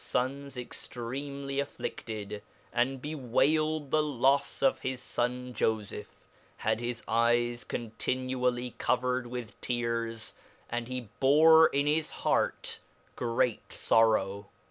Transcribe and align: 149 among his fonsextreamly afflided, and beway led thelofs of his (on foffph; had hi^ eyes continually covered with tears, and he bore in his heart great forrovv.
149 0.01 0.01
among 0.01 0.43
his 0.45 0.55
fonsextreamly 0.57 1.63
afflided, 1.63 2.41
and 2.73 3.03
beway 3.03 3.55
led 3.55 3.91
thelofs 3.91 4.63
of 4.63 4.79
his 4.79 5.19
(on 5.19 5.53
foffph; 5.53 6.07
had 6.57 6.79
hi^ 6.79 7.03
eyes 7.07 7.63
continually 7.63 8.73
covered 8.79 9.27
with 9.27 9.61
tears, 9.61 10.33
and 10.71 10.87
he 10.87 11.01
bore 11.19 11.67
in 11.67 11.85
his 11.85 12.09
heart 12.09 12.79
great 13.15 13.69
forrovv. 13.69 14.45